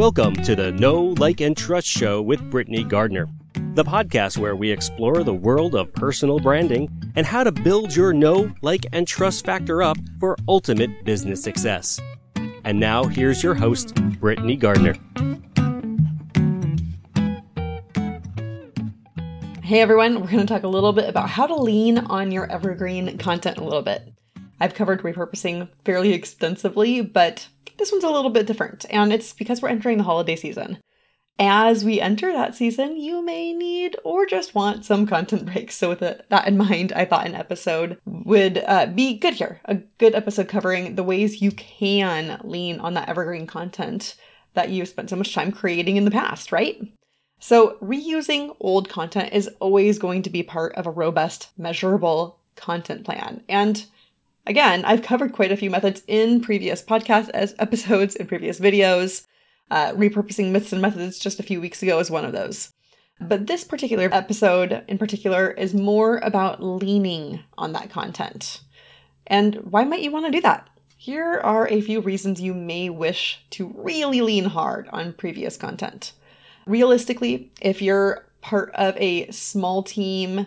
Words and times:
Welcome 0.00 0.32
to 0.44 0.56
the 0.56 0.72
Know, 0.72 1.14
Like, 1.18 1.42
and 1.42 1.54
Trust 1.54 1.86
Show 1.86 2.22
with 2.22 2.40
Britney 2.50 2.88
Gardner, 2.88 3.28
the 3.74 3.84
podcast 3.84 4.38
where 4.38 4.56
we 4.56 4.70
explore 4.70 5.22
the 5.22 5.34
world 5.34 5.74
of 5.74 5.92
personal 5.92 6.40
branding 6.40 6.88
and 7.16 7.26
how 7.26 7.44
to 7.44 7.52
build 7.52 7.94
your 7.94 8.14
know, 8.14 8.50
like, 8.62 8.86
and 8.94 9.06
trust 9.06 9.44
factor 9.44 9.82
up 9.82 9.98
for 10.18 10.38
ultimate 10.48 11.04
business 11.04 11.42
success. 11.42 12.00
And 12.64 12.80
now 12.80 13.04
here's 13.04 13.42
your 13.42 13.54
host, 13.54 13.94
Britney 13.94 14.58
Gardner. 14.58 14.94
Hey 19.62 19.82
everyone, 19.82 20.22
we're 20.22 20.28
going 20.28 20.38
to 20.38 20.46
talk 20.46 20.62
a 20.62 20.68
little 20.68 20.94
bit 20.94 21.10
about 21.10 21.28
how 21.28 21.46
to 21.46 21.56
lean 21.56 21.98
on 21.98 22.32
your 22.32 22.50
evergreen 22.50 23.18
content 23.18 23.58
a 23.58 23.64
little 23.64 23.82
bit. 23.82 24.10
I've 24.60 24.74
covered 24.74 25.02
repurposing 25.02 25.68
fairly 25.84 26.12
extensively, 26.12 27.00
but 27.00 27.48
this 27.78 27.90
one's 27.90 28.04
a 28.04 28.10
little 28.10 28.30
bit 28.30 28.46
different, 28.46 28.84
and 28.90 29.12
it's 29.12 29.32
because 29.32 29.62
we're 29.62 29.70
entering 29.70 29.98
the 29.98 30.04
holiday 30.04 30.36
season. 30.36 30.78
As 31.38 31.86
we 31.86 32.02
enter 32.02 32.30
that 32.34 32.54
season, 32.54 32.98
you 32.98 33.24
may 33.24 33.54
need 33.54 33.96
or 34.04 34.26
just 34.26 34.54
want 34.54 34.84
some 34.84 35.06
content 35.06 35.46
breaks. 35.46 35.74
So, 35.74 35.88
with 35.88 36.00
that 36.00 36.46
in 36.46 36.58
mind, 36.58 36.92
I 36.92 37.06
thought 37.06 37.26
an 37.26 37.34
episode 37.34 37.98
would 38.04 38.62
uh, 38.66 38.86
be 38.86 39.16
good 39.16 39.34
here. 39.34 39.62
A 39.64 39.76
good 39.96 40.14
episode 40.14 40.48
covering 40.48 40.96
the 40.96 41.02
ways 41.02 41.40
you 41.40 41.52
can 41.52 42.38
lean 42.44 42.78
on 42.80 42.92
that 42.92 43.08
evergreen 43.08 43.46
content 43.46 44.16
that 44.52 44.68
you've 44.68 44.88
spent 44.88 45.08
so 45.08 45.16
much 45.16 45.34
time 45.34 45.50
creating 45.50 45.96
in 45.96 46.04
the 46.04 46.10
past, 46.10 46.52
right? 46.52 46.78
So, 47.38 47.78
reusing 47.82 48.54
old 48.60 48.90
content 48.90 49.32
is 49.32 49.48
always 49.60 49.98
going 49.98 50.20
to 50.22 50.30
be 50.30 50.42
part 50.42 50.74
of 50.74 50.86
a 50.86 50.90
robust, 50.90 51.48
measurable 51.56 52.38
content 52.54 53.06
plan. 53.06 53.42
And 53.48 53.86
Again, 54.50 54.84
I've 54.84 55.02
covered 55.02 55.32
quite 55.32 55.52
a 55.52 55.56
few 55.56 55.70
methods 55.70 56.02
in 56.08 56.40
previous 56.40 56.82
podcast 56.82 57.30
as 57.30 57.54
episodes 57.60 58.16
in 58.16 58.26
previous 58.26 58.58
videos. 58.58 59.24
Uh, 59.70 59.92
repurposing 59.92 60.50
myths 60.50 60.72
and 60.72 60.82
methods 60.82 61.20
just 61.20 61.38
a 61.38 61.44
few 61.44 61.60
weeks 61.60 61.84
ago 61.84 62.00
is 62.00 62.10
one 62.10 62.24
of 62.24 62.32
those. 62.32 62.72
But 63.20 63.46
this 63.46 63.62
particular 63.62 64.08
episode 64.10 64.82
in 64.88 64.98
particular 64.98 65.52
is 65.52 65.72
more 65.72 66.18
about 66.18 66.60
leaning 66.60 67.44
on 67.56 67.74
that 67.74 67.90
content. 67.90 68.62
And 69.24 69.54
why 69.70 69.84
might 69.84 70.02
you 70.02 70.10
want 70.10 70.26
to 70.26 70.32
do 70.32 70.40
that? 70.40 70.68
Here 70.96 71.38
are 71.44 71.68
a 71.68 71.80
few 71.80 72.00
reasons 72.00 72.40
you 72.40 72.52
may 72.52 72.90
wish 72.90 73.46
to 73.50 73.72
really 73.76 74.20
lean 74.20 74.46
hard 74.46 74.88
on 74.88 75.12
previous 75.12 75.56
content. 75.56 76.12
Realistically, 76.66 77.52
if 77.60 77.80
you're 77.80 78.26
part 78.40 78.72
of 78.74 78.96
a 78.96 79.30
small 79.30 79.84
team 79.84 80.46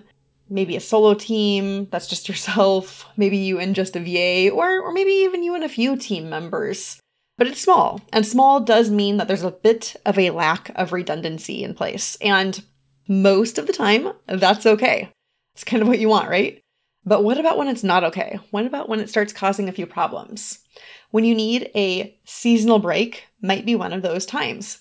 maybe 0.49 0.75
a 0.75 0.81
solo 0.81 1.13
team 1.13 1.87
that's 1.91 2.07
just 2.07 2.27
yourself, 2.29 3.07
maybe 3.17 3.37
you 3.37 3.59
and 3.59 3.75
just 3.75 3.95
a 3.95 3.99
VA, 3.99 4.53
or, 4.53 4.81
or 4.81 4.91
maybe 4.91 5.11
even 5.11 5.43
you 5.43 5.55
and 5.55 5.63
a 5.63 5.69
few 5.69 5.95
team 5.95 6.29
members. 6.29 6.99
But 7.37 7.47
it's 7.47 7.61
small, 7.61 8.01
and 8.11 8.25
small 8.25 8.59
does 8.59 8.91
mean 8.91 9.17
that 9.17 9.27
there's 9.27 9.43
a 9.43 9.51
bit 9.51 9.95
of 10.05 10.19
a 10.19 10.29
lack 10.29 10.71
of 10.75 10.93
redundancy 10.93 11.63
in 11.63 11.73
place. 11.73 12.15
And 12.21 12.63
most 13.07 13.57
of 13.57 13.65
the 13.65 13.73
time, 13.73 14.13
that's 14.27 14.65
okay. 14.65 15.09
It's 15.55 15.63
kind 15.63 15.81
of 15.81 15.87
what 15.87 15.99
you 15.99 16.09
want, 16.09 16.29
right? 16.29 16.61
But 17.05 17.23
what 17.23 17.39
about 17.39 17.57
when 17.57 17.67
it's 17.67 17.83
not 17.83 18.03
okay? 18.03 18.39
What 18.51 18.65
about 18.65 18.87
when 18.87 18.99
it 18.99 19.09
starts 19.09 19.33
causing 19.33 19.67
a 19.67 19.73
few 19.73 19.85
problems? 19.85 20.59
When 21.09 21.25
you 21.25 21.35
need 21.35 21.69
a 21.75 22.17
seasonal 22.23 22.79
break, 22.79 23.25
might 23.41 23.65
be 23.65 23.75
one 23.75 23.93
of 23.93 24.03
those 24.03 24.25
times. 24.25 24.79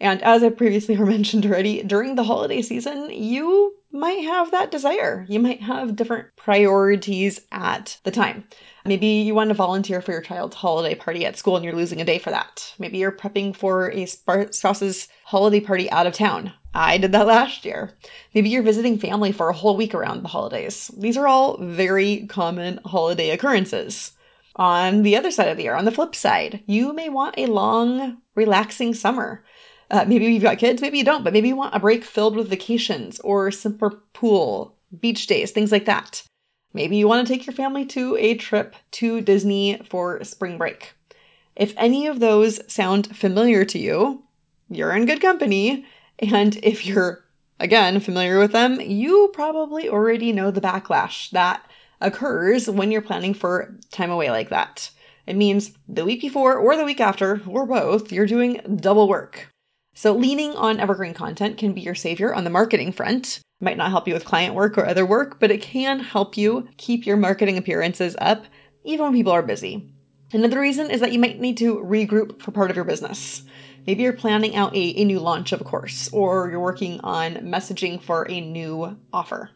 And 0.00 0.22
as 0.22 0.42
I 0.42 0.50
previously 0.50 0.96
mentioned 0.98 1.46
already, 1.46 1.82
during 1.82 2.14
the 2.14 2.24
holiday 2.24 2.62
season, 2.62 3.10
you 3.10 3.74
might 3.92 4.24
have 4.24 4.50
that 4.50 4.70
desire. 4.70 5.26
You 5.28 5.40
might 5.40 5.62
have 5.62 5.96
different 5.96 6.28
priorities 6.36 7.40
at 7.52 7.98
the 8.04 8.10
time. 8.10 8.44
Maybe 8.84 9.06
you 9.06 9.34
want 9.34 9.48
to 9.48 9.54
volunteer 9.54 10.00
for 10.00 10.12
your 10.12 10.22
child's 10.22 10.56
holiday 10.56 10.94
party 10.94 11.26
at 11.26 11.36
school 11.36 11.56
and 11.56 11.64
you're 11.64 11.74
losing 11.74 12.00
a 12.00 12.04
day 12.04 12.18
for 12.18 12.30
that. 12.30 12.74
Maybe 12.78 12.98
you're 12.98 13.12
prepping 13.12 13.54
for 13.54 13.90
a 13.90 14.06
spouse's 14.06 15.08
holiday 15.24 15.60
party 15.60 15.90
out 15.90 16.06
of 16.06 16.14
town. 16.14 16.52
I 16.72 16.98
did 16.98 17.12
that 17.12 17.26
last 17.26 17.64
year. 17.64 17.92
Maybe 18.34 18.48
you're 18.48 18.62
visiting 18.62 18.98
family 18.98 19.32
for 19.32 19.48
a 19.48 19.54
whole 19.54 19.76
week 19.76 19.94
around 19.94 20.22
the 20.22 20.28
holidays. 20.28 20.90
These 20.96 21.16
are 21.16 21.26
all 21.26 21.58
very 21.60 22.26
common 22.28 22.80
holiday 22.84 23.30
occurrences. 23.30 24.12
On 24.56 25.02
the 25.02 25.16
other 25.16 25.30
side 25.30 25.48
of 25.48 25.56
the 25.56 25.64
year, 25.64 25.74
on 25.74 25.84
the 25.84 25.92
flip 25.92 26.14
side, 26.14 26.62
you 26.66 26.92
may 26.92 27.08
want 27.08 27.36
a 27.38 27.46
long, 27.46 28.18
relaxing 28.34 28.94
summer. 28.94 29.44
Uh, 29.90 30.04
maybe 30.06 30.26
you've 30.26 30.42
got 30.42 30.58
kids, 30.58 30.80
maybe 30.80 30.98
you 30.98 31.04
don't, 31.04 31.24
but 31.24 31.32
maybe 31.32 31.48
you 31.48 31.56
want 31.56 31.74
a 31.74 31.80
break 31.80 32.04
filled 32.04 32.36
with 32.36 32.48
vacations 32.48 33.18
or 33.20 33.50
simpler 33.50 33.90
pool, 34.12 34.76
beach 35.00 35.26
days, 35.26 35.50
things 35.50 35.72
like 35.72 35.84
that. 35.86 36.22
Maybe 36.72 36.96
you 36.96 37.08
want 37.08 37.26
to 37.26 37.32
take 37.32 37.46
your 37.46 37.54
family 37.54 37.84
to 37.86 38.16
a 38.16 38.36
trip 38.36 38.76
to 38.92 39.20
Disney 39.20 39.82
for 39.88 40.22
spring 40.22 40.58
break. 40.58 40.92
If 41.56 41.74
any 41.76 42.06
of 42.06 42.20
those 42.20 42.60
sound 42.72 43.16
familiar 43.16 43.64
to 43.64 43.78
you, 43.78 44.22
you're 44.68 44.94
in 44.94 45.06
good 45.06 45.20
company. 45.20 45.84
And 46.20 46.56
if 46.62 46.86
you're, 46.86 47.24
again, 47.58 47.98
familiar 47.98 48.38
with 48.38 48.52
them, 48.52 48.80
you 48.80 49.30
probably 49.32 49.88
already 49.88 50.32
know 50.32 50.52
the 50.52 50.60
backlash 50.60 51.30
that 51.30 51.68
occurs 52.00 52.70
when 52.70 52.92
you're 52.92 53.02
planning 53.02 53.34
for 53.34 53.76
time 53.90 54.10
away 54.10 54.30
like 54.30 54.50
that. 54.50 54.90
It 55.26 55.34
means 55.34 55.72
the 55.88 56.04
week 56.04 56.20
before 56.20 56.56
or 56.56 56.76
the 56.76 56.84
week 56.84 57.00
after, 57.00 57.42
or 57.48 57.66
both, 57.66 58.12
you're 58.12 58.26
doing 58.26 58.78
double 58.80 59.08
work. 59.08 59.48
So, 59.94 60.14
leaning 60.14 60.52
on 60.52 60.80
evergreen 60.80 61.14
content 61.14 61.58
can 61.58 61.72
be 61.72 61.80
your 61.80 61.94
savior 61.94 62.32
on 62.32 62.44
the 62.44 62.50
marketing 62.50 62.92
front. 62.92 63.38
It 63.38 63.64
might 63.64 63.76
not 63.76 63.90
help 63.90 64.06
you 64.06 64.14
with 64.14 64.24
client 64.24 64.54
work 64.54 64.78
or 64.78 64.86
other 64.86 65.04
work, 65.04 65.40
but 65.40 65.50
it 65.50 65.60
can 65.62 66.00
help 66.00 66.36
you 66.36 66.68
keep 66.76 67.04
your 67.04 67.16
marketing 67.16 67.58
appearances 67.58 68.16
up 68.20 68.44
even 68.84 69.06
when 69.06 69.14
people 69.14 69.32
are 69.32 69.42
busy. 69.42 69.92
Another 70.32 70.60
reason 70.60 70.90
is 70.90 71.00
that 71.00 71.12
you 71.12 71.18
might 71.18 71.40
need 71.40 71.56
to 71.58 71.76
regroup 71.76 72.40
for 72.40 72.52
part 72.52 72.70
of 72.70 72.76
your 72.76 72.84
business. 72.84 73.42
Maybe 73.86 74.04
you're 74.04 74.12
planning 74.12 74.54
out 74.54 74.74
a, 74.74 75.00
a 75.00 75.04
new 75.04 75.18
launch 75.18 75.52
of 75.52 75.60
a 75.60 75.64
course, 75.64 76.08
or 76.12 76.50
you're 76.50 76.60
working 76.60 77.00
on 77.00 77.34
messaging 77.36 78.00
for 78.00 78.30
a 78.30 78.40
new 78.40 78.96
offer. 79.12 79.50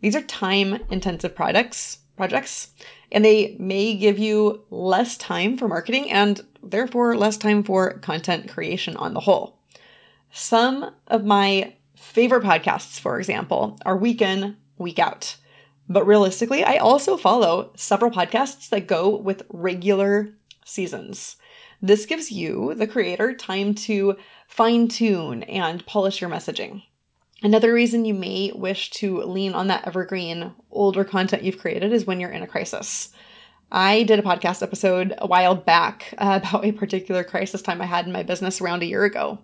These 0.00 0.14
are 0.14 0.22
time 0.22 0.82
intensive 0.90 1.34
products, 1.34 1.98
projects, 2.16 2.68
and 3.10 3.24
they 3.24 3.56
may 3.58 3.96
give 3.96 4.18
you 4.18 4.64
less 4.70 5.16
time 5.16 5.56
for 5.56 5.66
marketing 5.66 6.10
and 6.10 6.40
therefore 6.62 7.16
less 7.16 7.36
time 7.36 7.62
for 7.62 7.98
content 7.98 8.48
creation 8.50 8.96
on 8.96 9.14
the 9.14 9.20
whole. 9.20 9.57
Some 10.30 10.94
of 11.06 11.24
my 11.24 11.74
favorite 11.96 12.44
podcasts, 12.44 13.00
for 13.00 13.18
example, 13.18 13.78
are 13.84 13.96
week 13.96 14.22
in, 14.22 14.56
week 14.76 14.98
out. 14.98 15.36
But 15.88 16.06
realistically, 16.06 16.64
I 16.64 16.76
also 16.76 17.16
follow 17.16 17.72
several 17.74 18.10
podcasts 18.10 18.68
that 18.68 18.86
go 18.86 19.14
with 19.16 19.42
regular 19.48 20.34
seasons. 20.64 21.36
This 21.80 22.06
gives 22.06 22.30
you, 22.30 22.74
the 22.74 22.86
creator, 22.86 23.32
time 23.34 23.74
to 23.74 24.16
fine 24.46 24.88
tune 24.88 25.44
and 25.44 25.86
polish 25.86 26.20
your 26.20 26.28
messaging. 26.28 26.82
Another 27.42 27.72
reason 27.72 28.04
you 28.04 28.14
may 28.14 28.50
wish 28.54 28.90
to 28.90 29.22
lean 29.22 29.54
on 29.54 29.68
that 29.68 29.86
evergreen, 29.86 30.54
older 30.70 31.04
content 31.04 31.44
you've 31.44 31.58
created 31.58 31.92
is 31.92 32.04
when 32.04 32.20
you're 32.20 32.30
in 32.30 32.42
a 32.42 32.48
crisis. 32.48 33.10
I 33.70 34.02
did 34.02 34.18
a 34.18 34.22
podcast 34.22 34.62
episode 34.62 35.14
a 35.18 35.26
while 35.26 35.54
back 35.54 36.12
about 36.18 36.64
a 36.64 36.72
particular 36.72 37.22
crisis 37.22 37.62
time 37.62 37.80
I 37.80 37.86
had 37.86 38.06
in 38.06 38.12
my 38.12 38.24
business 38.24 38.60
around 38.60 38.82
a 38.82 38.86
year 38.86 39.04
ago 39.04 39.38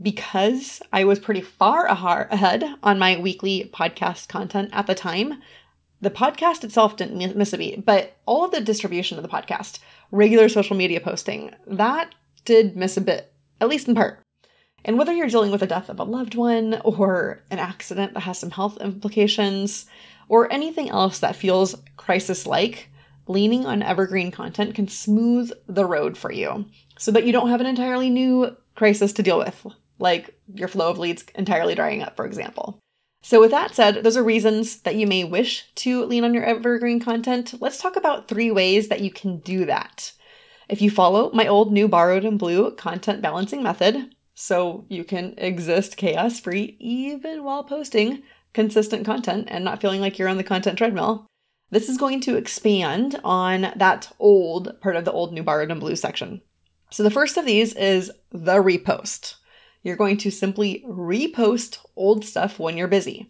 because 0.00 0.80
I 0.92 1.04
was 1.04 1.18
pretty 1.18 1.40
far 1.40 1.86
ahead 1.86 2.64
on 2.82 2.98
my 2.98 3.18
weekly 3.18 3.70
podcast 3.72 4.28
content 4.28 4.70
at 4.72 4.86
the 4.86 4.94
time, 4.94 5.42
the 6.00 6.10
podcast 6.10 6.64
itself 6.64 6.96
didn't 6.96 7.36
miss 7.36 7.52
a 7.52 7.58
beat, 7.58 7.84
but 7.84 8.16
all 8.26 8.44
of 8.44 8.50
the 8.50 8.60
distribution 8.60 9.18
of 9.18 9.22
the 9.22 9.28
podcast, 9.28 9.78
regular 10.10 10.48
social 10.48 10.76
media 10.76 11.00
posting, 11.00 11.54
that 11.66 12.14
did 12.44 12.76
miss 12.76 12.96
a 12.96 13.00
bit, 13.00 13.32
at 13.60 13.68
least 13.68 13.86
in 13.86 13.94
part. 13.94 14.20
And 14.84 14.98
whether 14.98 15.12
you're 15.12 15.28
dealing 15.28 15.52
with 15.52 15.60
the 15.60 15.66
death 15.66 15.88
of 15.88 16.00
a 16.00 16.04
loved 16.04 16.34
one, 16.34 16.80
or 16.84 17.40
an 17.52 17.60
accident 17.60 18.14
that 18.14 18.20
has 18.20 18.38
some 18.38 18.50
health 18.50 18.80
implications, 18.80 19.86
or 20.28 20.52
anything 20.52 20.90
else 20.90 21.20
that 21.20 21.36
feels 21.36 21.76
crisis 21.96 22.46
like, 22.46 22.88
leaning 23.28 23.64
on 23.64 23.82
evergreen 23.82 24.32
content 24.32 24.74
can 24.74 24.88
smooth 24.88 25.52
the 25.68 25.84
road 25.84 26.18
for 26.18 26.32
you 26.32 26.66
so 26.98 27.12
that 27.12 27.24
you 27.24 27.32
don't 27.32 27.48
have 27.48 27.60
an 27.60 27.66
entirely 27.66 28.10
new 28.10 28.56
crisis 28.74 29.12
to 29.12 29.22
deal 29.22 29.38
with 29.38 29.64
like 30.02 30.38
your 30.52 30.68
flow 30.68 30.90
of 30.90 30.98
leads 30.98 31.24
entirely 31.34 31.74
drying 31.74 32.02
up, 32.02 32.16
for 32.16 32.26
example. 32.26 32.78
So, 33.22 33.40
with 33.40 33.52
that 33.52 33.74
said, 33.74 34.02
those 34.02 34.16
are 34.16 34.24
reasons 34.24 34.80
that 34.80 34.96
you 34.96 35.06
may 35.06 35.22
wish 35.22 35.72
to 35.76 36.04
lean 36.04 36.24
on 36.24 36.34
your 36.34 36.44
evergreen 36.44 36.98
content. 36.98 37.54
Let's 37.60 37.80
talk 37.80 37.94
about 37.96 38.26
three 38.26 38.50
ways 38.50 38.88
that 38.88 39.00
you 39.00 39.12
can 39.12 39.38
do 39.38 39.64
that. 39.66 40.12
If 40.68 40.82
you 40.82 40.90
follow 40.90 41.30
my 41.32 41.46
old, 41.46 41.72
new, 41.72 41.86
borrowed, 41.86 42.24
and 42.24 42.38
blue 42.38 42.72
content 42.72 43.22
balancing 43.22 43.62
method, 43.62 44.14
so 44.34 44.84
you 44.88 45.04
can 45.04 45.34
exist 45.38 45.96
chaos 45.96 46.40
free 46.40 46.76
even 46.80 47.44
while 47.44 47.62
posting 47.62 48.22
consistent 48.52 49.04
content 49.06 49.46
and 49.50 49.64
not 49.64 49.80
feeling 49.80 50.00
like 50.00 50.18
you're 50.18 50.28
on 50.28 50.36
the 50.36 50.44
content 50.44 50.76
treadmill, 50.76 51.26
this 51.70 51.88
is 51.88 51.96
going 51.96 52.20
to 52.22 52.36
expand 52.36 53.20
on 53.22 53.72
that 53.76 54.12
old 54.18 54.80
part 54.80 54.96
of 54.96 55.04
the 55.04 55.12
old, 55.12 55.32
new, 55.32 55.42
borrowed, 55.42 55.70
and 55.70 55.80
blue 55.80 55.96
section. 55.96 56.42
So, 56.90 57.02
the 57.04 57.10
first 57.10 57.36
of 57.36 57.46
these 57.46 57.74
is 57.74 58.10
the 58.30 58.56
repost. 58.56 59.36
You're 59.82 59.96
going 59.96 60.16
to 60.18 60.30
simply 60.30 60.84
repost 60.86 61.78
old 61.96 62.24
stuff 62.24 62.58
when 62.58 62.76
you're 62.76 62.88
busy. 62.88 63.28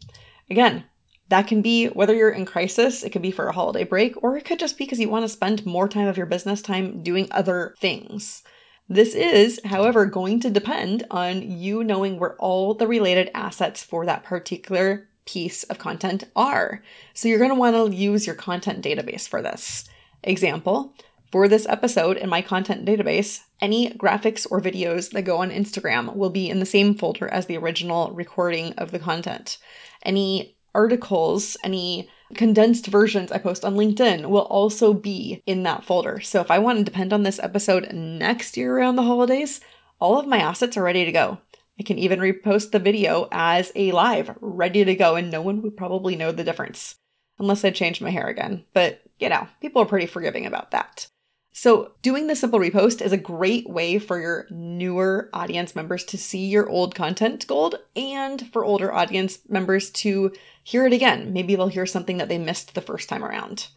Again, 0.51 0.85
that 1.29 1.47
can 1.47 1.63
be 1.63 1.87
whether 1.87 2.15
you're 2.15 2.31
in 2.31 2.45
crisis, 2.45 3.03
it 3.03 3.11
could 3.11 3.23
be 3.23 3.31
for 3.31 3.49
a 3.49 3.53
holiday 3.53 3.85
break, 3.85 4.23
or 4.23 4.37
it 4.37 4.45
could 4.45 4.59
just 4.59 4.77
be 4.77 4.85
because 4.85 5.01
you 5.01 5.09
want 5.09 5.25
to 5.25 5.29
spend 5.29 5.65
more 5.65 5.89
time 5.89 6.07
of 6.07 6.17
your 6.17 6.27
business 6.27 6.61
time 6.61 7.03
doing 7.03 7.27
other 7.31 7.75
things. 7.81 8.43
This 8.89 9.15
is, 9.15 9.59
however, 9.65 10.05
going 10.05 10.41
to 10.41 10.51
depend 10.51 11.07
on 11.11 11.51
you 11.51 11.83
knowing 11.83 12.19
where 12.19 12.37
all 12.37 12.75
the 12.75 12.87
related 12.87 13.31
assets 13.35 13.83
for 13.83 14.05
that 14.05 14.25
particular 14.25 15.09
piece 15.25 15.63
of 15.65 15.79
content 15.79 16.25
are. 16.37 16.83
So 17.15 17.29
you're 17.29 17.39
going 17.39 17.51
to 17.51 17.55
want 17.55 17.77
to 17.77 17.97
use 17.97 18.27
your 18.27 18.35
content 18.35 18.85
database 18.85 19.27
for 19.27 19.41
this. 19.41 19.89
Example, 20.23 20.95
for 21.33 21.49
this 21.49 21.67
episode 21.67 22.19
in 22.19 22.29
my 22.29 22.43
content 22.43 22.85
database, 22.85 23.41
any 23.61 23.91
graphics 23.95 24.47
or 24.51 24.61
videos 24.61 25.11
that 25.13 25.23
go 25.23 25.39
on 25.39 25.51
Instagram 25.51 26.15
will 26.15 26.29
be 26.29 26.51
in 26.51 26.61
the 26.61 26.67
same 26.67 26.95
folder 26.95 27.27
as 27.27 27.47
the 27.47 27.57
original 27.57 28.13
recording 28.13 28.75
of 28.75 28.91
the 28.91 28.99
content. 28.99 29.57
Any 30.05 30.59
articles, 30.75 31.57
any 31.65 32.11
condensed 32.35 32.87
versions 32.87 33.33
I 33.33 33.39
post 33.39 33.65
on 33.65 33.77
LinkedIn 33.77 34.27
will 34.27 34.43
also 34.43 34.93
be 34.93 35.43
in 35.47 35.63
that 35.63 35.85
folder. 35.85 36.21
So 36.21 36.41
if 36.41 36.51
I 36.51 36.59
want 36.59 36.79
to 36.79 36.85
depend 36.85 37.15
on 37.15 37.23
this 37.23 37.39
episode 37.39 37.91
next 37.93 38.59
year 38.59 38.77
around 38.77 38.97
the 38.97 39.03
holidays, 39.03 39.61
all 40.01 40.19
of 40.19 40.27
my 40.27 40.39
assets 40.39 40.77
are 40.77 40.83
ready 40.83 41.07
to 41.07 41.13
go. 41.13 41.39
I 41.81 41.83
can 41.83 41.99
even 41.99 42.21
repost 42.21 42.73
the 42.73 42.79
video 42.79 43.29
as 43.33 43.73
a 43.75 43.93
live, 43.93 44.37
ready 44.41 44.85
to 44.85 44.95
go, 44.95 45.17
and 45.17 45.31
no 45.31 45.41
one 45.41 45.63
would 45.63 45.79
probably 45.79 46.15
know 46.15 46.31
the 46.31 46.45
difference. 46.45 46.97
Unless 47.39 47.65
I 47.65 47.71
changed 47.71 48.03
my 48.03 48.11
hair 48.11 48.29
again. 48.29 48.65
But, 48.75 49.01
you 49.19 49.31
know, 49.31 49.49
people 49.63 49.81
are 49.81 49.87
pretty 49.87 50.07
forgiving 50.07 50.45
about 50.45 50.73
that. 50.73 51.09
So, 51.55 51.93
doing 52.01 52.29
the 52.29 52.35
simple 52.35 52.59
repost 52.59 53.03
is 53.03 53.13
a 53.13 53.19
great 53.19 53.69
way 53.69 53.99
for 53.99 54.19
your 54.19 54.47
newer 54.49 55.29
audience 55.35 55.77
members 55.77 56.03
to 56.05 56.17
see 56.17 56.47
your 56.47 56.67
old 56.67 56.95
content 56.95 57.47
gold 57.47 57.75
and 57.95 58.51
for 58.53 58.65
older 58.65 58.91
audience 58.91 59.39
members 59.51 59.91
to 59.91 60.33
hear 60.65 60.87
it 60.87 60.95
again. 60.95 61.31
Maybe 61.35 61.55
they'll 61.55 61.69
hear 61.69 61.85
something 61.85 62.17
that 62.17 62.31
they 62.31 62.39
missed 62.39 62.75
the 62.75 62.81
first 62.81 63.11
time 63.11 63.23
around. 63.23 63.69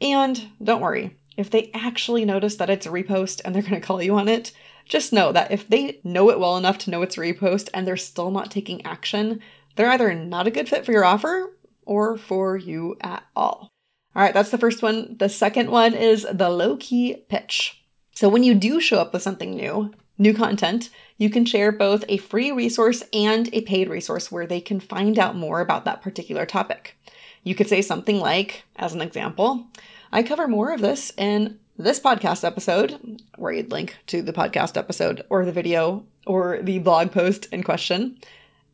And 0.00 0.48
don't 0.62 0.80
worry, 0.80 1.18
if 1.36 1.50
they 1.50 1.70
actually 1.74 2.24
notice 2.24 2.56
that 2.56 2.70
it's 2.70 2.86
a 2.86 2.90
repost 2.90 3.42
and 3.44 3.54
they're 3.54 3.62
going 3.62 3.74
to 3.74 3.86
call 3.86 4.02
you 4.02 4.14
on 4.16 4.26
it, 4.26 4.52
just 4.86 5.12
know 5.12 5.30
that 5.30 5.50
if 5.50 5.68
they 5.68 6.00
know 6.02 6.30
it 6.30 6.40
well 6.40 6.56
enough 6.56 6.78
to 6.78 6.90
know 6.90 7.02
it's 7.02 7.18
a 7.18 7.20
repost 7.20 7.68
and 7.74 7.86
they're 7.86 7.98
still 7.98 8.30
not 8.30 8.50
taking 8.50 8.84
action, 8.86 9.40
they're 9.76 9.90
either 9.90 10.14
not 10.14 10.46
a 10.46 10.50
good 10.50 10.70
fit 10.70 10.86
for 10.86 10.92
your 10.92 11.04
offer 11.04 11.52
or 11.84 12.16
for 12.16 12.56
you 12.56 12.96
at 13.02 13.24
all. 13.36 13.69
All 14.14 14.22
right, 14.22 14.34
that's 14.34 14.50
the 14.50 14.58
first 14.58 14.82
one. 14.82 15.16
The 15.18 15.28
second 15.28 15.70
one 15.70 15.94
is 15.94 16.26
the 16.32 16.50
low 16.50 16.76
key 16.76 17.24
pitch. 17.28 17.84
So 18.12 18.28
when 18.28 18.42
you 18.42 18.54
do 18.54 18.80
show 18.80 18.98
up 18.98 19.12
with 19.12 19.22
something 19.22 19.54
new, 19.54 19.92
new 20.18 20.34
content, 20.34 20.90
you 21.16 21.30
can 21.30 21.44
share 21.44 21.70
both 21.70 22.04
a 22.08 22.16
free 22.16 22.50
resource 22.50 23.04
and 23.12 23.48
a 23.52 23.62
paid 23.62 23.88
resource 23.88 24.30
where 24.30 24.46
they 24.46 24.60
can 24.60 24.80
find 24.80 25.18
out 25.18 25.36
more 25.36 25.60
about 25.60 25.84
that 25.84 26.02
particular 26.02 26.44
topic. 26.44 26.96
You 27.44 27.54
could 27.54 27.68
say 27.68 27.82
something 27.82 28.18
like, 28.18 28.64
as 28.76 28.92
an 28.92 29.00
example, 29.00 29.68
I 30.12 30.22
cover 30.22 30.48
more 30.48 30.72
of 30.72 30.80
this 30.80 31.12
in 31.16 31.58
this 31.78 32.00
podcast 32.00 32.44
episode, 32.44 33.22
where 33.36 33.52
you'd 33.52 33.70
link 33.70 33.96
to 34.08 34.22
the 34.22 34.32
podcast 34.32 34.76
episode 34.76 35.24
or 35.30 35.44
the 35.44 35.52
video 35.52 36.04
or 36.26 36.60
the 36.60 36.80
blog 36.80 37.12
post 37.12 37.46
in 37.52 37.62
question. 37.62 38.18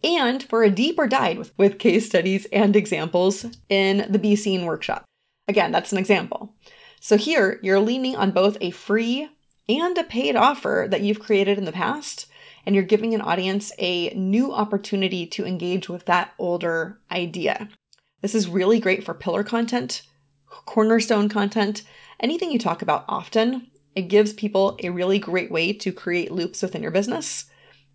And 0.02 0.42
for 0.42 0.64
a 0.64 0.70
deeper 0.70 1.06
dive 1.06 1.52
with, 1.56 1.78
case 1.78 2.06
studies 2.06 2.46
and 2.46 2.74
examples 2.74 3.46
in 3.68 4.06
the 4.10 4.18
Be 4.18 4.34
Seen 4.34 4.64
workshop. 4.64 5.04
Again, 5.48 5.72
that's 5.72 5.92
an 5.92 5.98
example. 5.98 6.54
So 7.00 7.16
here, 7.16 7.60
you're 7.62 7.80
leaning 7.80 8.16
on 8.16 8.30
both 8.32 8.56
a 8.60 8.70
free 8.70 9.28
and 9.68 9.96
a 9.98 10.04
paid 10.04 10.36
offer 10.36 10.86
that 10.90 11.02
you've 11.02 11.20
created 11.20 11.58
in 11.58 11.64
the 11.64 11.72
past, 11.72 12.26
and 12.64 12.74
you're 12.74 12.84
giving 12.84 13.14
an 13.14 13.20
audience 13.20 13.72
a 13.78 14.10
new 14.10 14.52
opportunity 14.52 15.26
to 15.26 15.44
engage 15.44 15.88
with 15.88 16.06
that 16.06 16.32
older 16.38 16.98
idea. 17.10 17.68
This 18.22 18.34
is 18.34 18.48
really 18.48 18.80
great 18.80 19.04
for 19.04 19.14
pillar 19.14 19.44
content, 19.44 20.02
cornerstone 20.46 21.28
content, 21.28 21.82
anything 22.18 22.50
you 22.50 22.58
talk 22.58 22.82
about 22.82 23.04
often. 23.08 23.70
It 23.94 24.08
gives 24.08 24.32
people 24.32 24.78
a 24.82 24.90
really 24.90 25.18
great 25.18 25.50
way 25.50 25.72
to 25.74 25.92
create 25.92 26.32
loops 26.32 26.62
within 26.62 26.82
your 26.82 26.90
business. 26.90 27.46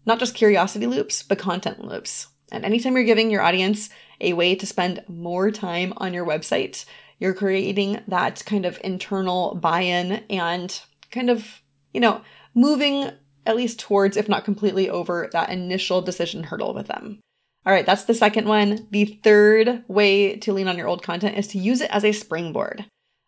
Not 0.06 0.20
just 0.20 0.36
curiosity 0.36 0.88
loops, 0.88 1.22
but 1.22 1.38
content 1.38 1.84
loops. 1.84 2.28
And 2.52 2.66
anytime 2.66 2.96
you're 2.96 3.04
giving 3.04 3.32
your 3.32 3.42
audience 3.42 3.90
a 4.20 4.34
way 4.34 4.56
to 4.56 4.66
spend 4.66 5.04
more 5.08 5.52
time 5.52 5.94
on 5.98 6.14
your 6.14 6.26
website, 6.26 6.86
you're 7.22 7.36
creating 7.36 8.02
that 8.08 8.44
kind 8.46 8.66
of 8.66 8.80
internal 8.84 9.54
buy 9.56 9.82
in 9.82 10.24
and 10.30 10.82
kind 11.12 11.30
of, 11.30 11.62
you 11.94 12.02
know, 12.02 12.22
moving 12.56 13.12
at 13.46 13.56
least 13.56 13.80
towards, 13.80 14.18
if 14.18 14.28
not 14.28 14.44
completely 14.44 14.90
over, 14.90 15.30
that 15.32 15.52
initial 15.52 16.02
decision 16.02 16.44
hurdle 16.44 16.74
with 16.74 16.88
them. 16.88 17.20
All 17.64 17.72
right, 17.72 17.86
that's 17.86 18.06
the 18.06 18.16
second 18.16 18.48
one. 18.48 18.88
The 18.90 19.20
third 19.24 19.84
way 19.88 20.36
to 20.38 20.52
lean 20.52 20.68
on 20.68 20.78
your 20.78 20.88
old 20.88 21.04
content 21.04 21.38
is 21.38 21.48
to 21.50 21.60
use 21.60 21.80
it 21.80 21.92
as 21.92 22.04
a 22.04 22.12
springboard. 22.12 22.86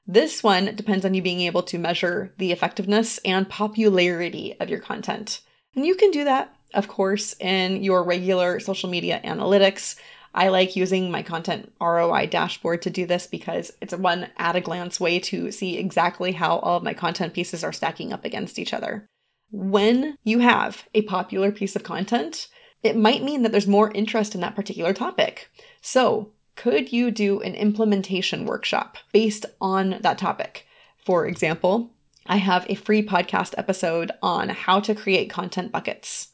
This 0.08 0.42
one 0.42 0.76
depends 0.76 1.06
on 1.06 1.14
you 1.14 1.22
being 1.22 1.42
able 1.42 1.64
to 1.64 1.78
measure 1.78 2.34
the 2.40 2.52
effectiveness 2.52 3.20
and 3.20 3.48
popularity 3.48 4.56
of 4.60 4.70
your 4.70 4.80
content. 4.80 5.42
And 5.76 5.86
you 5.86 5.94
can 5.94 6.10
do 6.10 6.24
that, 6.24 6.56
of 6.74 6.88
course, 6.88 7.36
in 7.40 7.84
your 7.84 8.04
regular 8.04 8.60
social 8.60 8.90
media 8.90 9.22
analytics. 9.24 9.96
I 10.34 10.48
like 10.48 10.76
using 10.76 11.12
my 11.12 11.22
content 11.22 11.72
ROI 11.80 12.28
dashboard 12.28 12.82
to 12.84 12.90
do 12.90 13.06
this 13.06 13.28
because 13.28 13.72
it's 13.82 13.94
one 13.94 14.30
at 14.38 14.56
a 14.56 14.62
glance 14.62 15.00
way 15.00 15.20
to 15.20 15.52
see 15.52 15.78
exactly 15.78 16.32
how 16.32 16.58
all 16.58 16.78
of 16.78 16.84
my 16.84 16.94
content 16.94 17.34
pieces 17.34 17.64
are 17.64 17.74
stacking 17.74 18.12
up 18.12 18.26
against 18.26 18.58
each 18.58 18.74
other. 18.74 19.08
When 19.52 20.18
you 20.24 20.40
have 20.40 20.86
a 20.96 21.04
popular 21.04 21.52
piece 21.52 21.76
of 21.76 21.84
content, 21.84 22.48
it 22.82 22.98
might 22.98 23.24
mean 23.24 23.44
that 23.44 23.52
there's 23.52 23.68
more 23.68 23.92
interest 23.92 24.34
in 24.34 24.42
that 24.42 24.56
particular 24.56 24.94
topic. 24.94 25.50
So, 25.82 26.32
could 26.56 26.92
you 26.92 27.12
do 27.12 27.40
an 27.42 27.56
implementation 27.56 28.46
workshop 28.46 28.98
based 29.12 29.46
on 29.62 30.00
that 30.02 30.18
topic? 30.18 30.66
For 31.06 31.26
example, 31.28 31.92
I 32.26 32.38
have 32.38 32.66
a 32.70 32.76
free 32.76 33.06
podcast 33.06 33.54
episode 33.58 34.12
on 34.22 34.50
how 34.50 34.80
to 34.82 34.96
create 34.96 35.30
content 35.30 35.72
buckets. 35.72 36.33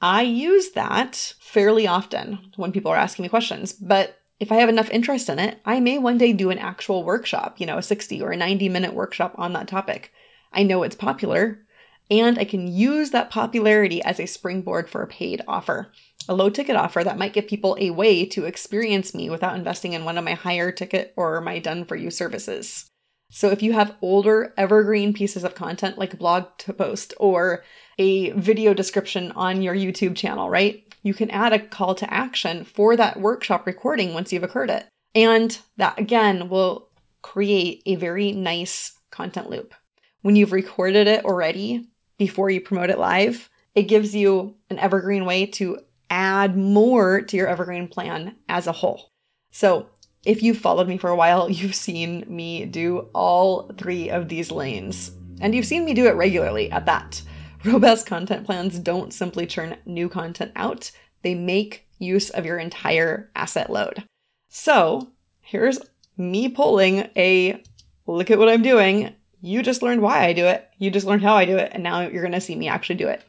I 0.00 0.22
use 0.22 0.72
that 0.72 1.34
fairly 1.40 1.86
often 1.86 2.52
when 2.56 2.72
people 2.72 2.90
are 2.90 2.96
asking 2.96 3.22
me 3.22 3.28
questions, 3.28 3.72
but 3.72 4.20
if 4.38 4.52
I 4.52 4.56
have 4.56 4.68
enough 4.68 4.90
interest 4.90 5.30
in 5.30 5.38
it, 5.38 5.60
I 5.64 5.80
may 5.80 5.98
one 5.98 6.18
day 6.18 6.32
do 6.32 6.50
an 6.50 6.58
actual 6.58 7.04
workshop, 7.04 7.58
you 7.58 7.66
know, 7.66 7.78
a 7.78 7.82
60 7.82 8.20
or 8.20 8.32
a 8.32 8.36
90 8.36 8.68
minute 8.68 8.92
workshop 8.92 9.34
on 9.38 9.54
that 9.54 9.68
topic. 9.68 10.12
I 10.52 10.62
know 10.62 10.82
it's 10.82 10.96
popular, 10.96 11.66
and 12.10 12.38
I 12.38 12.44
can 12.44 12.66
use 12.66 13.10
that 13.10 13.30
popularity 13.30 14.02
as 14.02 14.20
a 14.20 14.26
springboard 14.26 14.90
for 14.90 15.02
a 15.02 15.06
paid 15.06 15.42
offer, 15.48 15.90
a 16.28 16.34
low 16.34 16.50
ticket 16.50 16.76
offer 16.76 17.02
that 17.02 17.18
might 17.18 17.32
give 17.32 17.48
people 17.48 17.76
a 17.80 17.90
way 17.90 18.26
to 18.26 18.44
experience 18.44 19.14
me 19.14 19.30
without 19.30 19.56
investing 19.56 19.94
in 19.94 20.04
one 20.04 20.18
of 20.18 20.24
my 20.24 20.34
higher 20.34 20.70
ticket 20.70 21.14
or 21.16 21.40
my 21.40 21.58
done 21.58 21.84
for 21.84 21.96
you 21.96 22.10
services. 22.10 22.90
So 23.30 23.50
if 23.50 23.62
you 23.62 23.72
have 23.72 23.96
older 24.00 24.54
evergreen 24.56 25.12
pieces 25.12 25.44
of 25.44 25.54
content 25.54 25.98
like 25.98 26.14
a 26.14 26.16
blog 26.16 26.46
post 26.58 27.12
or 27.18 27.64
a 27.98 28.30
video 28.32 28.72
description 28.72 29.32
on 29.32 29.62
your 29.62 29.74
YouTube 29.74 30.16
channel, 30.16 30.48
right? 30.48 30.82
You 31.02 31.14
can 31.14 31.30
add 31.30 31.52
a 31.52 31.58
call 31.58 31.94
to 31.96 32.12
action 32.12 32.64
for 32.64 32.96
that 32.96 33.20
workshop 33.20 33.66
recording 33.66 34.14
once 34.14 34.32
you've 34.32 34.42
occurred 34.42 34.70
it. 34.70 34.86
And 35.14 35.58
that 35.76 35.98
again 35.98 36.48
will 36.48 36.88
create 37.22 37.82
a 37.86 37.96
very 37.96 38.32
nice 38.32 38.96
content 39.10 39.50
loop. 39.50 39.74
When 40.22 40.36
you've 40.36 40.52
recorded 40.52 41.06
it 41.06 41.24
already 41.24 41.88
before 42.18 42.50
you 42.50 42.60
promote 42.60 42.90
it 42.90 42.98
live, 42.98 43.48
it 43.74 43.84
gives 43.84 44.14
you 44.14 44.56
an 44.70 44.78
evergreen 44.78 45.24
way 45.24 45.46
to 45.46 45.78
add 46.10 46.56
more 46.56 47.20
to 47.22 47.36
your 47.36 47.48
evergreen 47.48 47.88
plan 47.88 48.36
as 48.48 48.66
a 48.66 48.72
whole. 48.72 49.10
So, 49.50 49.88
if 50.26 50.42
you've 50.42 50.58
followed 50.58 50.88
me 50.88 50.98
for 50.98 51.08
a 51.08 51.16
while, 51.16 51.48
you've 51.50 51.74
seen 51.74 52.24
me 52.28 52.66
do 52.66 53.08
all 53.14 53.70
three 53.78 54.10
of 54.10 54.28
these 54.28 54.50
lanes. 54.50 55.12
And 55.40 55.54
you've 55.54 55.66
seen 55.66 55.84
me 55.84 55.94
do 55.94 56.06
it 56.06 56.16
regularly 56.16 56.70
at 56.70 56.86
that. 56.86 57.22
Robust 57.64 58.06
content 58.06 58.44
plans 58.44 58.78
don't 58.78 59.12
simply 59.12 59.46
churn 59.46 59.76
new 59.86 60.08
content 60.08 60.52
out, 60.54 60.90
they 61.22 61.34
make 61.34 61.86
use 61.98 62.30
of 62.30 62.44
your 62.44 62.58
entire 62.58 63.30
asset 63.34 63.70
load. 63.70 64.04
So 64.48 65.12
here's 65.40 65.78
me 66.16 66.48
pulling 66.48 67.10
a 67.16 67.62
look 68.06 68.30
at 68.30 68.38
what 68.38 68.48
I'm 68.48 68.62
doing. 68.62 69.14
You 69.40 69.62
just 69.62 69.82
learned 69.82 70.02
why 70.02 70.24
I 70.24 70.32
do 70.32 70.46
it. 70.46 70.68
You 70.78 70.90
just 70.90 71.06
learned 71.06 71.22
how 71.22 71.34
I 71.34 71.44
do 71.44 71.56
it. 71.56 71.72
And 71.72 71.82
now 71.82 72.02
you're 72.02 72.28
to 72.28 72.40
see 72.40 72.54
me 72.54 72.68
actually 72.68 72.96
do 72.96 73.08
it. 73.08 73.22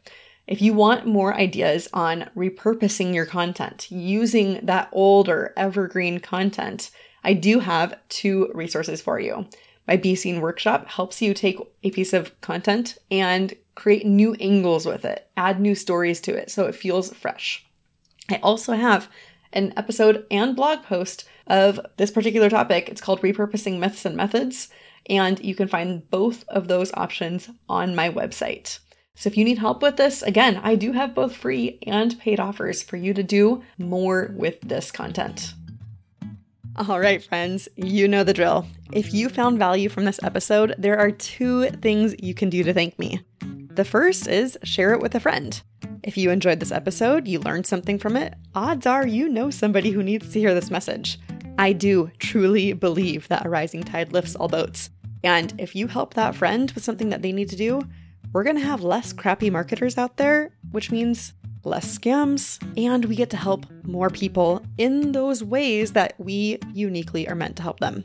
If 0.48 0.62
you 0.62 0.74
want 0.74 1.06
more 1.06 1.36
ideas 1.36 1.89
on 1.94 2.30
repurposing 2.36 3.13
your 3.13 3.25
content, 3.25 3.92
using 3.92 4.66
that 4.66 4.88
older 4.94 5.54
evergreen 5.58 6.22
content, 6.22 6.89
I 7.22 7.34
do 7.34 7.60
have 7.60 8.00
two 8.08 8.50
resources 8.54 9.01
for 9.01 9.20
you. 9.20 9.48
My 9.88 9.98
Be 9.98 10.16
Seen 10.16 10.39
workshop 10.39 10.88
helps 10.88 11.22
you 11.22 11.34
take 11.34 11.60
a 11.84 11.92
piece 11.92 12.13
of 12.13 12.39
content 12.39 12.98
and 13.12 13.54
create 13.75 14.06
new 14.06 14.36
angles 14.36 14.86
with 14.86 15.04
it, 15.04 15.30
add 15.36 15.60
new 15.60 15.75
stories 15.75 16.22
to 16.22 16.34
it 16.34 16.50
so 16.50 16.66
it 16.66 16.75
feels 16.75 17.13
fresh. 17.13 17.66
I 18.30 18.38
also 18.38 18.74
have 18.74 19.10
an 19.51 19.74
episode 19.75 20.25
and 20.32 20.56
blog 20.56 20.84
post 20.84 21.27
of 21.46 21.80
this 21.98 22.12
particular 22.12 22.50
topic. 22.50 22.88
It's 22.88 23.01
called 23.01 23.22
Repurposing 23.22 23.80
Myths 23.80 24.06
and 24.06 24.16
Methods, 24.16 24.70
and 25.10 25.44
you 25.44 25.56
can 25.56 25.68
find 25.68 26.10
both 26.10 26.46
of 26.48 26.68
those 26.70 26.94
options 26.94 27.50
on 27.68 27.96
my 27.96 28.10
website. 28.10 28.80
So 29.18 29.30
if 29.30 29.36
you 29.36 29.44
need 29.44 29.58
help 29.58 29.82
with 29.82 29.98
this, 29.98 30.22
again, 30.22 30.62
I 30.64 30.76
do 30.76 30.92
have 30.92 31.16
both 31.16 31.36
free 31.36 31.80
and 31.88 32.20
paid 32.20 32.40
offers 32.40 32.84
for 32.84 32.98
you 32.98 33.16
to 33.16 33.24
do 33.24 33.64
more 33.80 34.32
with 34.36 34.62
this 34.62 34.92
content. 34.92 35.56
All 36.88 37.00
right, 37.00 37.24
friends, 37.24 37.68
you 37.76 38.08
know 38.08 38.24
the 38.24 38.36
drill. 38.36 38.68
If 38.92 39.16
you 39.16 39.30
found 39.30 39.58
value 39.58 39.90
from 39.90 40.06
this 40.06 40.20
episode, 40.22 40.76
there 40.78 41.00
are 41.00 41.10
two 41.10 41.72
things 41.72 42.14
you 42.20 42.36
can 42.36 42.52
do 42.52 42.62
to 42.62 42.76
thank 42.76 43.00
me. 43.00 43.20
The 43.42 43.84
first 43.84 44.28
is 44.28 44.56
share 44.62 44.94
it 44.94 45.02
with 45.02 45.16
a 45.16 45.20
friend. 45.20 45.60
If 46.04 46.16
you 46.16 46.30
enjoyed 46.30 46.60
this 46.60 46.72
episode, 46.72 47.28
you 47.28 47.40
learned 47.40 47.66
something 47.66 47.98
from 47.98 48.18
it, 48.18 48.36
odds 48.54 48.86
are 48.86 49.08
you 49.08 49.30
know 49.30 49.50
somebody 49.50 49.90
who 49.90 50.04
needs 50.04 50.32
to 50.32 50.40
hear 50.40 50.54
this 50.54 50.70
message. 50.70 51.20
I 51.58 51.74
do 51.74 52.12
truly 52.20 52.74
believe 52.74 53.28
that 53.30 53.48
a 53.48 53.50
rising 53.50 53.82
tide 53.82 54.14
lifts 54.14 54.36
all 54.36 54.48
boats. 54.48 54.92
And 55.24 55.60
if 55.60 55.76
you 55.76 55.88
help 55.88 56.14
that 56.14 56.36
friend 56.36 56.70
with 56.74 56.84
something 56.84 57.10
that 57.10 57.24
they 57.24 57.32
need 57.32 57.50
to 57.50 57.56
do, 57.56 57.82
we're 58.38 58.44
going 58.44 58.56
to 58.56 58.62
have 58.62 58.84
less 58.84 59.13
crappy 59.13 59.50
marketers 59.50 59.98
out 59.98 60.17
there, 60.17 60.51
which 60.70 60.91
means 60.91 61.34
less 61.63 61.98
scams, 61.98 62.62
and 62.77 63.03
we 63.06 63.15
get 63.15 63.32
to 63.32 63.36
help 63.36 63.65
more 63.82 64.12
people 64.12 64.63
in 64.77 65.12
those 65.12 65.44
ways 65.44 65.94
that 65.94 66.13
we 66.20 66.60
uniquely 66.72 67.27
are 67.27 67.34
meant 67.34 67.56
to 67.56 67.63
help 67.63 67.79
them. 67.79 68.03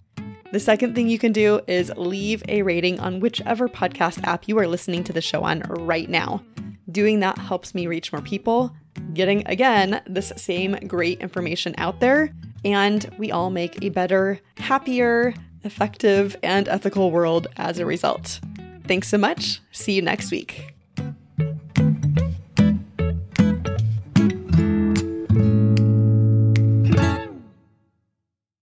The 0.51 0.59
second 0.59 0.95
thing 0.95 1.11
you 1.11 1.19
can 1.19 1.33
do 1.33 1.61
is 1.67 1.93
leave 1.97 2.43
a 2.49 2.63
rating 2.63 2.99
on 2.99 3.21
whichever 3.21 3.69
podcast 3.69 4.25
app 4.25 4.49
you 4.49 4.59
are 4.59 4.67
listening 4.67 5.05
to 5.05 5.13
the 5.13 5.21
show 5.21 5.43
on 5.43 5.61
right 5.69 6.09
now. 6.09 6.43
Doing 6.91 7.21
that 7.21 7.37
helps 7.37 7.75
me 7.75 7.87
reach 7.87 8.11
more 8.11 8.23
people, 8.23 8.75
getting 9.13 9.47
again 9.47 10.01
this 10.07 10.33
same 10.37 10.79
great 10.87 11.21
information 11.21 11.75
out 11.77 12.01
there, 12.01 12.33
and 12.65 13.15
we 13.19 13.31
all 13.31 13.51
make 13.51 13.85
a 13.85 13.91
better, 13.91 14.41
happier, 14.57 15.35
effective, 15.65 16.37
and 16.43 16.69
ethical 16.69 17.11
world 17.11 17.49
as 17.59 17.79
a 17.79 17.85
result. 17.85 18.41
Thanks 18.87 19.09
so 19.09 19.19
much. 19.19 19.61
See 19.71 19.93
you 19.93 20.03
next 20.03 20.31
week. 20.31 20.75